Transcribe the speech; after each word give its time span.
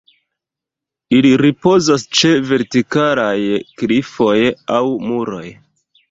Ili 1.17 1.33
ripozas 1.41 2.05
ĉe 2.19 2.31
vertikalaj 2.51 3.35
klifoj 3.81 4.37
aŭ 4.79 4.81
muroj. 5.11 5.45